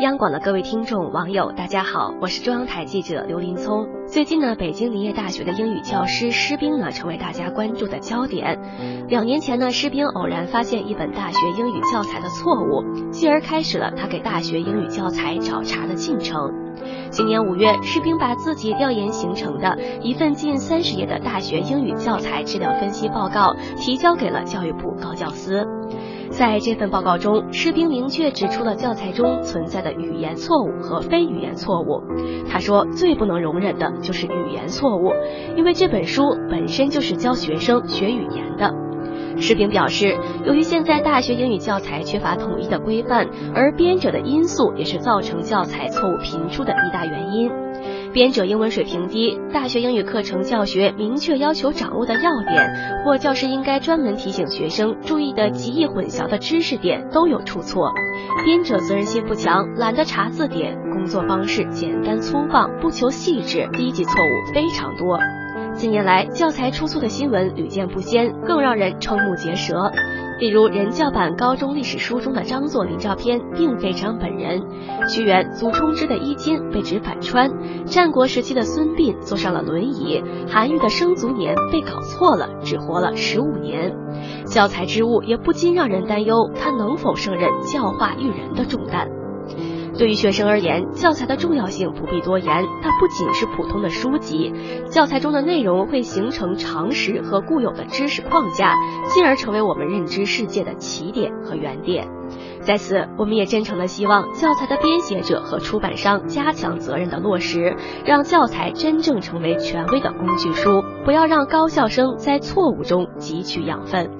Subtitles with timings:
[0.00, 3.86] 央广的各位听众、网友，大家好，我是中央台记者刘林聪。
[4.06, 8.58] 最近呢，北京林业大学的英语教师施冰呢，成为大家关注的焦点。
[9.06, 16.65] 两年前呢，施冰偶然发现一本大学英语教材的错误，继而开始了他给大学英语教材找茬的进程。
[17.10, 25.66] 今年五月，施兵把自己调研形成的一份近三十页的大学英语教材质量分析报告提交给了教育部高教司。
[26.30, 32.02] 在这份报告中，施兵明确指出了教材中存在的语言错误和非语言错误。
[32.50, 35.12] 他说，最不能容忍的就是语言错误，
[35.56, 38.85] 因为这本书本身就是教学生学语言的。
[39.38, 47.50] 石平表示，由于现在大学英语教材缺乏统一的规范，而编者的因素也是造成教材错误频出的一大原因。
[48.12, 57.92] 编者英文水平低，大学英语课程教学明确要求掌握的要点，或教师应该专门提醒学生注意的极易混淆的知识点都有出错。
[58.44, 65.18] 编者责任心不强，懒得查字典，工作方式简单粗暴，不求细致，低级错误非常多。
[65.76, 69.92] 近年来，教材出错的新闻屡见不鲜，更让人瞠目结舌。
[70.40, 74.62] 例如，人教版高中历史书中的张作霖照片并非张本人；
[75.06, 77.50] 屈原祖冲之的衣襟被指反穿；
[77.84, 83.94] 战国时期的孙膑坐上了轮椅；韩愈的生卒年被搞错了，只活了十五年。
[84.46, 89.08] 教材之误也不禁让人担忧，他能否胜任教化育人的重担。
[89.98, 92.64] 对于学生而言，教材的重要性不必多言。
[92.82, 94.52] 它不仅是普通的书籍，
[94.90, 98.74] 教材中的内容会形成常识和固有的知识框架，
[99.14, 102.08] 进而成为我们认知世界的起点和原点。
[102.60, 114.10] 在此，我们也真诚的希望教材的编写者和出版商加强责任的落实，让教材真正成为权威的工具书，不要让高校生在错误中汲取养分。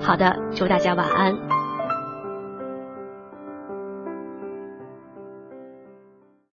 [0.00, 1.55] 好的，祝大家晚安。